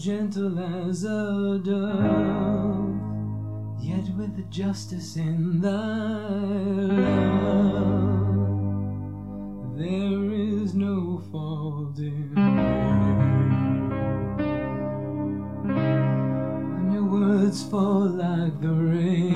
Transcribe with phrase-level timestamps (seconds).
[0.00, 0.58] gentle
[0.88, 2.98] as a dove,
[3.78, 5.68] yet with justice in thy
[7.60, 7.98] love,
[9.76, 12.40] there is no fault in me.
[16.78, 19.34] And your words fall like the rain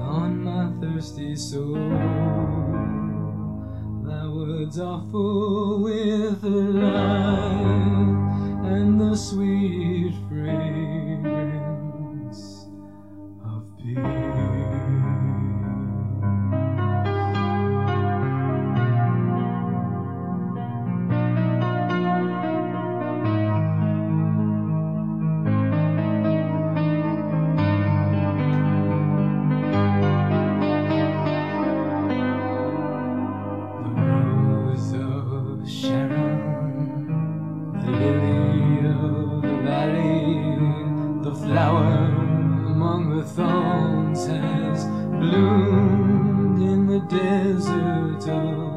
[0.00, 1.76] on my thirsty soul.
[4.04, 7.91] Thy words are full with life
[9.16, 10.81] sweet fragrance
[42.72, 44.84] among the thorns has
[45.20, 48.71] bloomed in the desert of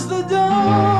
[0.00, 0.99] is the dawn.